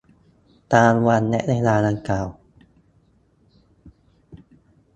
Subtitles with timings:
[0.73, 2.27] ตามวันและเวลาดังกล่าว